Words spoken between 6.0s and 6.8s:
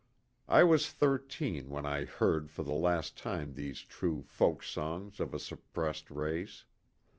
race.